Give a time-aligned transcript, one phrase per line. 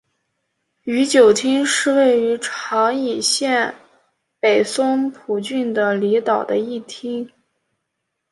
[0.85, 3.75] 宇久町是位于长崎县
[4.39, 7.29] 北松浦郡的离岛的一町。